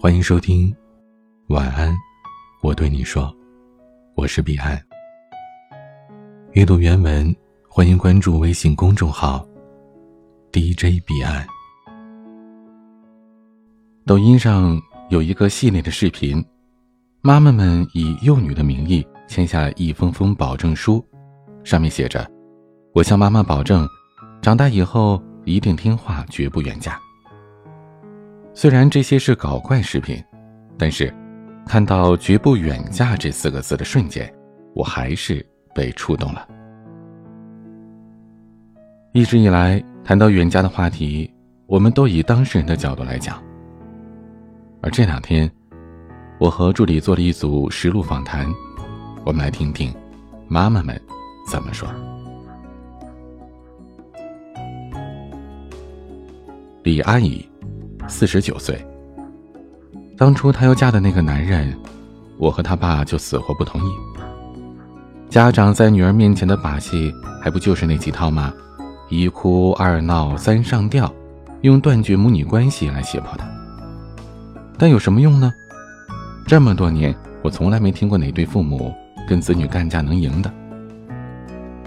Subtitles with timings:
[0.00, 0.74] 欢迎收听，
[1.48, 1.96] 晚安，
[2.62, 3.34] 我对你说，
[4.14, 4.80] 我是彼岸。
[6.52, 7.34] 阅读原文，
[7.68, 9.46] 欢迎关注微信公众号
[10.52, 11.46] DJ 彼岸。
[14.06, 14.80] 抖音上
[15.10, 16.44] 有一个系列的视频，
[17.20, 21.04] 妈妈们以幼女的名义签下一封封保证书，
[21.64, 22.30] 上面写着
[22.94, 23.86] ：“我向妈妈保证，
[24.40, 26.98] 长大以后一定听话，绝不远嫁。”
[28.60, 30.20] 虽然这些是搞怪视频，
[30.76, 31.14] 但是
[31.64, 34.28] 看到“绝不远嫁”这四个字的瞬间，
[34.74, 36.44] 我还是被触动了。
[39.12, 41.32] 一直以来谈到远嫁的话题，
[41.68, 43.40] 我们都以当事人的角度来讲。
[44.82, 45.48] 而这两天，
[46.40, 48.44] 我和助理做了一组实录访谈，
[49.24, 49.94] 我们来听听
[50.48, 51.00] 妈妈们
[51.48, 51.88] 怎么说。
[56.82, 57.47] 李阿姨。
[58.08, 58.84] 四十九岁。
[60.16, 61.72] 当初她要嫁的那个男人，
[62.38, 63.90] 我和他爸就死活不同意。
[65.28, 68.52] 家长在女儿面前的把戏，还不就是那几套吗？
[69.10, 71.12] 一哭二闹三上吊，
[71.60, 73.46] 用断绝母女关系来胁迫她。
[74.76, 75.52] 但有什么用呢？
[76.46, 78.94] 这么多年，我从来没听过哪对父母
[79.28, 80.50] 跟子女干架能赢的。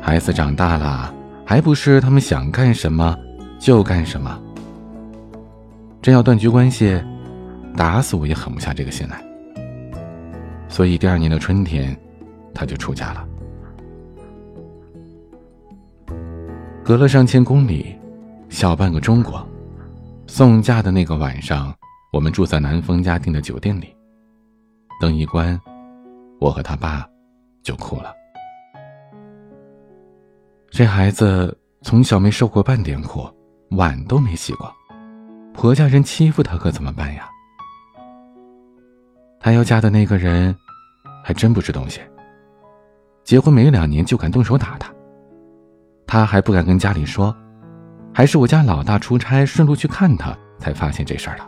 [0.00, 1.12] 孩子长大了，
[1.44, 3.16] 还不是他们想干什么
[3.58, 4.40] 就干什么。
[6.06, 7.02] 真要断绝关系，
[7.76, 9.20] 打死我也狠不下这个心来。
[10.68, 11.98] 所以第二年的春天，
[12.54, 13.26] 他就出家了。
[16.84, 17.92] 隔了上千公里，
[18.48, 19.44] 小半个中国，
[20.28, 21.74] 送嫁的那个晚上，
[22.12, 23.92] 我们住在男方家订的酒店里。
[25.00, 25.60] 灯一关，
[26.38, 27.04] 我和他爸
[27.64, 28.14] 就哭了。
[30.70, 33.28] 这孩子从小没受过半点苦，
[33.70, 34.72] 碗都没洗过。
[35.56, 37.28] 婆家人欺负她可怎么办呀？
[39.40, 40.54] 她要嫁的那个人，
[41.24, 42.00] 还真不是东西。
[43.24, 44.92] 结婚没两年就敢动手打她，
[46.06, 47.34] 她还不敢跟家里说，
[48.12, 51.44] 还是我家老大出差顺路去看她，才发现这事儿的。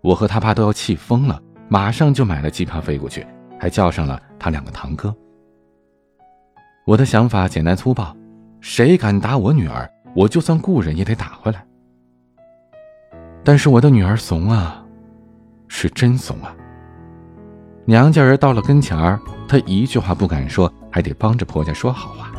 [0.00, 3.26] 我和他爸都要气疯了，马上就买了机票飞过去，
[3.58, 5.14] 还叫上了他两个堂哥。
[6.86, 8.16] 我的想法简单粗暴，
[8.60, 11.64] 谁敢打我女儿，我就算雇人也得打回来。
[13.44, 14.84] 但是我的女儿怂啊，
[15.68, 16.54] 是真怂啊。
[17.84, 22.30] 娘家人到了跟前儿，她一句话不敢说，还得帮着婆家说好话。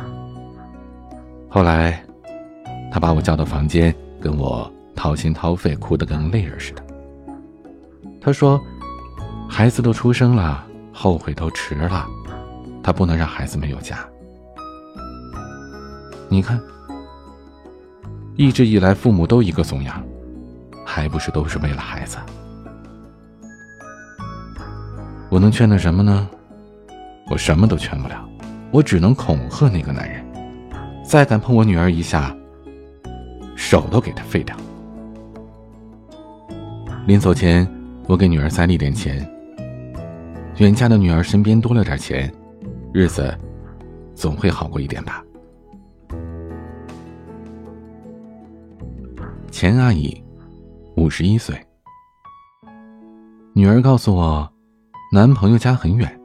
[1.49, 2.01] 后来，
[2.89, 6.83] 她把我叫到房间，跟我掏心掏肺，哭得跟泪人似的。
[8.21, 8.59] 她说
[9.49, 12.07] ：“孩子都出生了，后悔都迟了，
[12.81, 13.99] 她不能让孩子没有家。
[16.29, 16.57] 你看，
[18.37, 20.01] 一直以来父母都一个怂样。”
[20.85, 22.17] 还不是都是为了孩子？
[25.29, 26.29] 我能劝他什么呢？
[27.29, 28.29] 我什么都劝不了，
[28.71, 30.23] 我只能恐吓那个男人，
[31.03, 32.35] 再敢碰我女儿一下，
[33.55, 34.55] 手都给他废掉。
[37.07, 37.67] 临走前，
[38.07, 39.27] 我给女儿塞了一点钱。
[40.57, 42.31] 远嫁的女儿身边多了点钱，
[42.93, 43.35] 日子
[44.13, 45.23] 总会好过一点吧。
[49.49, 50.22] 钱阿姨。
[50.95, 51.59] 五十一岁，
[53.53, 54.47] 女儿告诉我，
[55.11, 56.19] 男朋友家很远。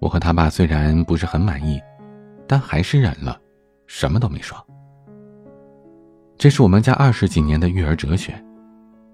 [0.00, 1.78] 我和他爸虽然不是很满意，
[2.46, 3.38] 但还是忍了，
[3.86, 4.56] 什么都没说。
[6.38, 8.42] 这是我们家二十几年的育儿哲学，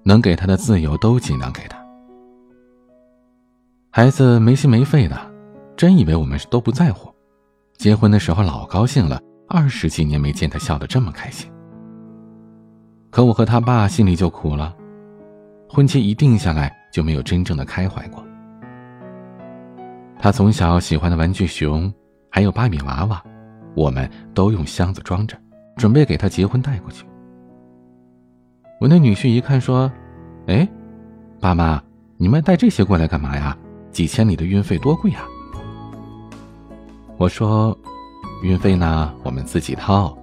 [0.04, 1.76] 能给他的自由都尽量给他。
[3.90, 5.20] 孩子没心没肺的，
[5.76, 7.12] 真以为我们都不在乎。
[7.76, 11.51] 结婚的时候老高兴了，二十几年没见他笑得这么开心。
[13.12, 14.74] 可我和他爸心里就苦了，
[15.68, 18.24] 婚期一定下来就没有真正的开怀过。
[20.18, 21.92] 他从小喜欢的玩具熊，
[22.30, 23.22] 还有芭比娃娃，
[23.74, 25.36] 我们都用箱子装着，
[25.76, 27.04] 准备给他结婚带过去。
[28.80, 29.92] 我那女婿一看说
[30.48, 30.66] ：“哎，
[31.38, 31.82] 爸妈，
[32.16, 33.54] 你们带这些过来干嘛呀？
[33.90, 35.20] 几千里的运费多贵呀！”
[37.18, 37.76] 我说
[38.42, 40.16] ：“运费呢，我们自己掏，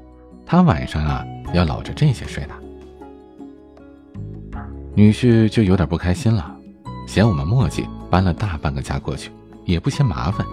[0.44, 2.54] 他晚上啊要搂着这些睡的。”
[5.00, 6.54] 女婿就有点不开心了，
[7.08, 9.32] 嫌我们磨叽，搬了大半个家过去，
[9.64, 10.46] 也不嫌麻烦。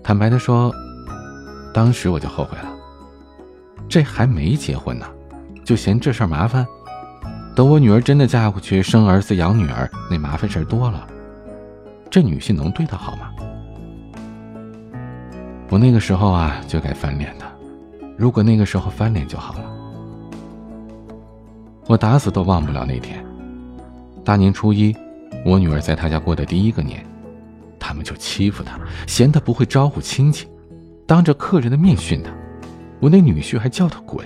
[0.00, 0.72] 坦白的说，
[1.74, 2.70] 当时我就后悔了，
[3.88, 5.04] 这还没结婚呢，
[5.64, 6.64] 就嫌这事儿麻烦。
[7.56, 11.04] 等我女儿真的嫁过去，生儿子养女儿，那麻烦事儿多了，
[12.08, 13.28] 这女婿能对她好吗？
[15.68, 17.44] 我那个时候啊，就该翻脸的，
[18.16, 19.79] 如果那个时候翻脸就好了。
[21.90, 23.26] 我打死都忘不了那天，
[24.24, 24.96] 大年初一，
[25.44, 27.04] 我女儿在他家过的第一个年，
[27.80, 28.78] 他们就欺负她，
[29.08, 30.46] 嫌她不会招呼亲戚，
[31.04, 32.32] 当着客人的面训她。
[33.00, 34.24] 我那女婿还叫她滚。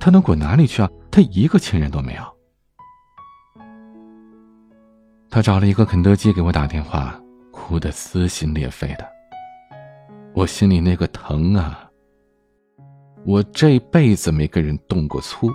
[0.00, 0.90] 她能滚哪里去啊？
[1.08, 2.22] 她一个亲人都没有。
[5.30, 7.16] 他找了一个肯德基给我打电话，
[7.52, 9.06] 哭得撕心裂肺的。
[10.34, 11.88] 我心里那个疼啊！
[13.24, 15.48] 我这辈子没跟人动过粗。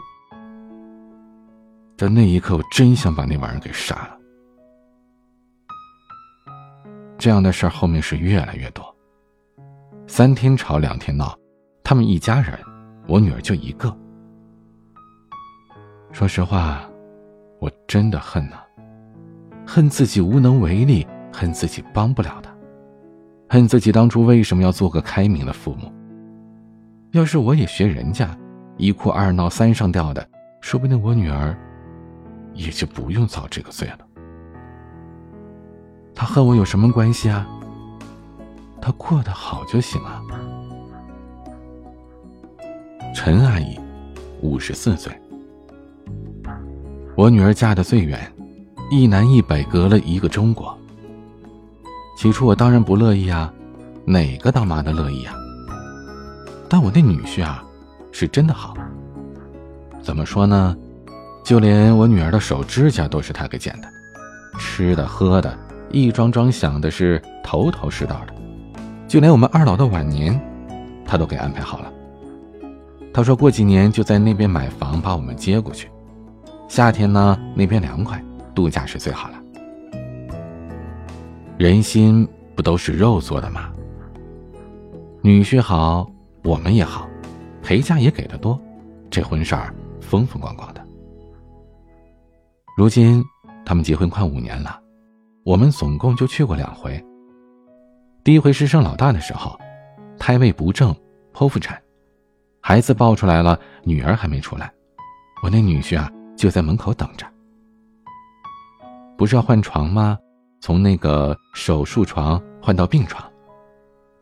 [2.03, 4.17] 在那一刻，我真想把那玩意儿给杀了。
[7.17, 8.83] 这样的事儿后面是越来越多，
[10.05, 11.33] 三天吵两天闹，
[11.81, 12.59] 他们一家人，
[13.07, 13.95] 我女儿就一个。
[16.11, 16.83] 说实话，
[17.61, 18.57] 我真的恨呐，
[19.65, 22.53] 恨自己无能为力，恨自己帮不了他，
[23.47, 25.89] 恨自己当初为什么要做个开明的父母。
[27.11, 28.37] 要是我也学人家，
[28.75, 30.27] 一哭二闹三上吊的，
[30.59, 31.57] 说不定我女儿。
[32.53, 33.99] 也就不用遭这个罪了。
[36.15, 37.47] 他和我有什么关系啊？
[38.81, 40.21] 他过得好就行啊。
[43.15, 43.79] 陈阿姨，
[44.41, 45.11] 五十四岁。
[47.15, 48.19] 我女儿嫁的最远，
[48.89, 50.77] 一南一北隔了一个中国。
[52.17, 53.51] 起初我当然不乐意啊，
[54.05, 55.35] 哪个当妈的乐意啊？
[56.69, 57.63] 但我那女婿啊，
[58.11, 58.75] 是真的好。
[60.01, 60.75] 怎么说呢？
[61.43, 63.87] 就连我女儿的手指甲都是他给剪的，
[64.57, 65.55] 吃的喝的，
[65.91, 68.33] 一桩桩想的是头头是道的，
[69.07, 70.39] 就连我们二老的晚年，
[71.05, 71.91] 他都给安排好了。
[73.13, 75.89] 他说过几年就在那边买房，把我们接过去。
[76.69, 78.23] 夏天呢，那边凉快，
[78.55, 79.35] 度假是最好了。
[81.57, 83.69] 人心不都是肉做的吗？
[85.21, 86.09] 女婿好，
[86.43, 87.07] 我们也好，
[87.61, 88.59] 陪嫁也给的多，
[89.11, 90.72] 这婚事儿风风光光。
[92.75, 93.23] 如今，
[93.63, 94.79] 他们结婚快五年了，
[95.43, 96.99] 我们总共就去过两回。
[98.23, 99.55] 第一回是生老大的时候，
[100.17, 100.91] 胎位不正，
[101.33, 101.79] 剖腹产，
[102.61, 104.73] 孩子抱出来了，女儿还没出来，
[105.43, 107.27] 我那女婿啊就在门口等着。
[109.15, 110.17] 不是要换床吗？
[110.59, 113.23] 从那个手术床换到病床，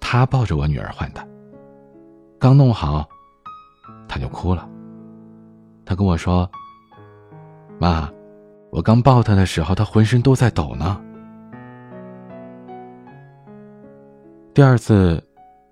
[0.02, 1.26] 他抱着我女儿换的。
[2.38, 3.08] 刚弄好，
[4.10, 4.68] 他就哭了。
[5.86, 6.52] 他跟我说
[7.80, 8.12] ：“妈。”
[8.72, 11.00] 我刚抱他的时候，他浑身都在抖呢。
[14.54, 15.22] 第二次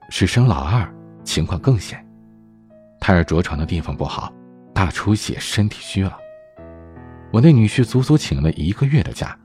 [0.10, 0.88] 是生老二，
[1.24, 2.06] 情况更险，
[3.00, 4.32] 胎儿着床的地方不好，
[4.74, 6.18] 大出血，身体虚了。
[7.32, 9.38] 我那女婿足足请了一个月的假，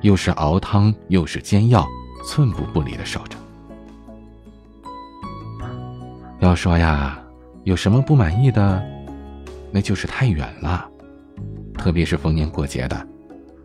[0.00, 1.86] 又是熬汤，又是煎药，
[2.24, 3.36] 寸步不离的守着。
[6.38, 7.18] 要说呀，
[7.64, 8.82] 有什么不满意的，
[9.70, 10.88] 那就是太远了。
[11.80, 13.08] 特别是逢年过节的，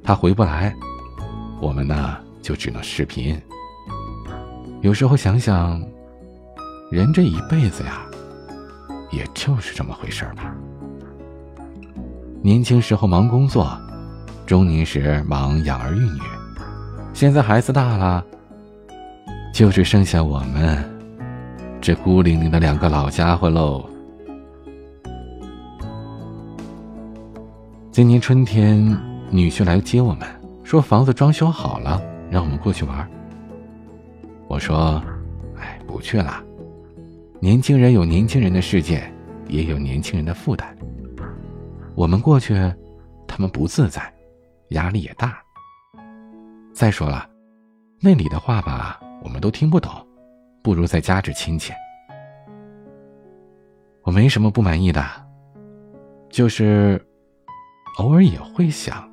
[0.01, 0.73] 他回不来，
[1.59, 3.37] 我们呢就只能视频。
[4.79, 5.83] 有时候想想，
[6.89, 8.05] 人这一辈子呀，
[9.11, 10.55] 也就是这么回事吧。
[12.41, 13.77] 年轻时候忙工作，
[14.45, 16.21] 中年时忙养儿育女，
[17.11, 18.23] 现在孩子大了，
[19.53, 20.81] 就只剩下我们
[21.81, 23.89] 这孤零零的两个老家伙喽。
[27.95, 28.77] 今年春天，
[29.31, 30.27] 女婿来接我们，
[30.65, 33.09] 说房子装修好了，让我们过去玩。
[34.49, 35.01] 我说
[35.55, 36.43] ：“哎，不去了。
[37.39, 39.09] 年轻人有年轻人的世界，
[39.47, 40.77] 也有年轻人的负担。
[41.95, 42.53] 我们过去，
[43.25, 44.13] 他们不自在，
[44.71, 45.41] 压力也大。
[46.73, 47.25] 再说了，
[48.01, 49.89] 那里的话吧，我们都听不懂，
[50.61, 51.73] 不如在家这亲切。
[54.03, 55.01] 我没什么不满意的，
[56.29, 57.01] 就是。”
[57.97, 59.09] 偶尔也会想，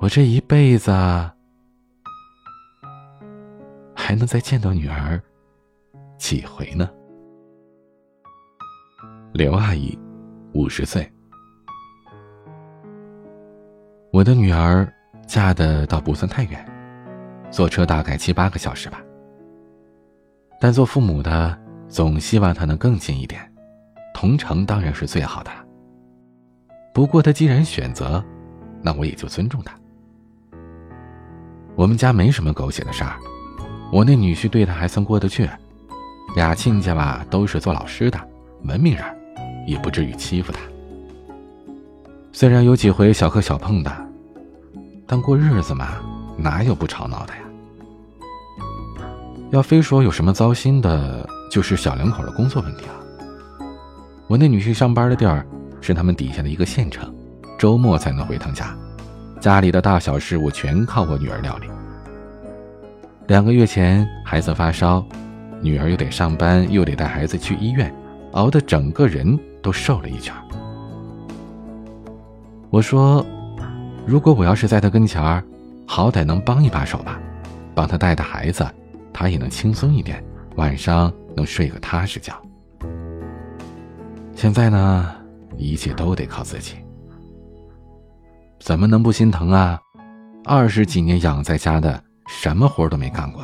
[0.00, 0.92] 我这一辈子
[3.94, 5.20] 还能再见到女儿
[6.16, 6.88] 几回呢？
[9.32, 9.98] 刘阿姨，
[10.52, 11.10] 五十岁，
[14.12, 14.90] 我的女儿
[15.26, 16.64] 嫁的倒不算太远，
[17.50, 19.02] 坐车大概七八个小时吧。
[20.60, 23.52] 但做父母的总希望她能更近一点，
[24.14, 25.50] 同城当然是最好的。
[26.92, 28.22] 不过他既然选择，
[28.82, 29.74] 那我也就尊重他。
[31.76, 33.16] 我们家没什么狗血的事儿，
[33.92, 35.48] 我那女婿对他还算过得去，
[36.34, 38.18] 俩亲家吧都是做老师的，
[38.64, 39.04] 文明人，
[39.64, 40.58] 也不至于欺负他。
[42.32, 44.08] 虽然有几回小磕小碰的，
[45.06, 46.00] 但过日子嘛，
[46.36, 47.42] 哪有不吵闹的呀？
[49.50, 52.94] 要非说有什么糟心的，就是小两口的工作问题了。
[54.26, 55.46] 我那女婿上班的地儿。
[55.80, 57.14] 是他们底下的一个县城，
[57.58, 58.76] 周末才能回趟家，
[59.40, 61.66] 家里的大小事务全靠我女儿料理。
[63.26, 65.04] 两个月前，孩子发烧，
[65.60, 67.92] 女儿又得上班，又得带孩子去医院，
[68.32, 70.34] 熬得整个人都瘦了一圈。
[72.70, 73.24] 我说
[74.06, 75.42] ：“如果我要是在他跟前儿，
[75.86, 77.18] 好歹能帮一把手吧，
[77.74, 78.66] 帮他带带孩子，
[79.12, 80.22] 他也能轻松一点，
[80.56, 82.34] 晚上能睡个踏实觉。”
[84.34, 85.14] 现在呢，
[85.56, 86.76] 一切都得靠自己，
[88.60, 89.80] 怎么能不心疼啊？
[90.44, 92.02] 二十几年养在家的。
[92.30, 93.42] 什么活都没干过。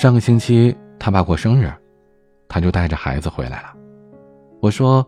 [0.00, 1.72] 上个星期他爸过生日，
[2.48, 3.74] 他就带着孩子回来了。
[4.62, 5.04] 我说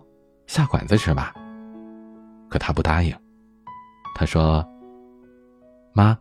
[0.49, 1.33] 下馆子吃吧，
[2.51, 3.15] 可他不答应。
[4.17, 4.67] 他说
[5.95, 6.19] ：“妈，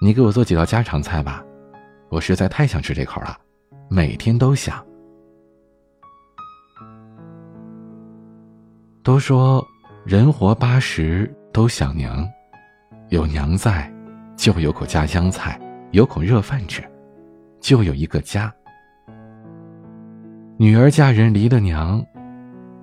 [0.00, 1.44] 你给我做几道家常菜吧，
[2.08, 3.36] 我实在太想吃这口了，
[3.90, 4.82] 每天都想。”
[9.08, 9.66] 都说
[10.04, 12.28] 人活八十都想娘，
[13.08, 13.90] 有娘在。
[14.36, 15.58] 就有口家乡菜，
[15.92, 16.86] 有口热饭吃，
[17.58, 18.52] 就有一个家。
[20.58, 22.04] 女儿嫁人离了娘，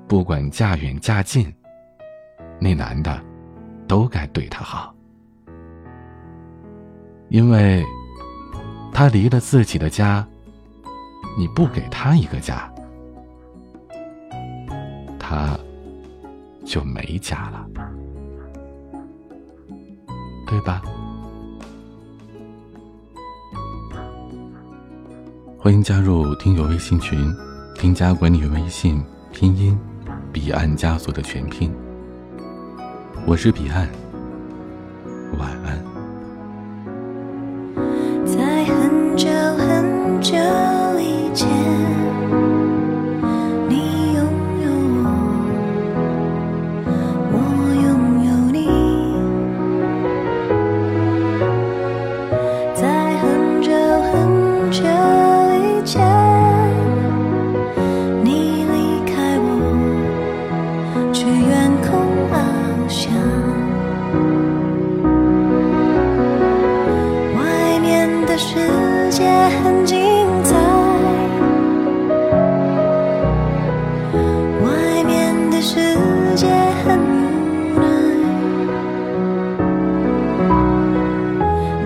[0.07, 1.53] 不管嫁远嫁近，
[2.59, 3.21] 那男的
[3.87, 4.95] 都该对她好，
[7.29, 7.85] 因为
[8.91, 10.27] 他离了自己的家，
[11.37, 12.67] 你不给他一个家，
[15.19, 15.55] 他
[16.65, 17.65] 就没家了，
[20.47, 20.81] 对吧？
[25.59, 27.33] 欢迎加入听友微信群，
[27.75, 29.77] 添加管理员微信拼音
[30.33, 31.71] 彼岸家族的全拼。
[33.25, 33.87] 我是彼岸，
[35.39, 35.83] 晚安。
[38.25, 40.35] 在很久很久
[40.99, 42.44] 以前。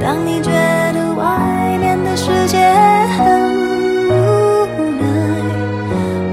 [0.09, 2.57] 当你觉得外面的世界
[3.15, 3.27] 很
[4.09, 4.11] 无
[4.99, 5.05] 奈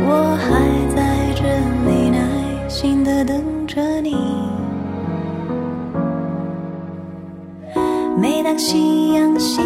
[0.08, 0.48] 我还
[0.96, 0.96] 在
[1.34, 1.44] 这
[1.84, 4.16] 里耐心的等着你。
[8.16, 9.60] 每当夕阳西